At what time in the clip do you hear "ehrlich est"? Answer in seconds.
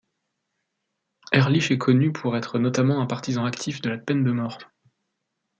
1.31-1.77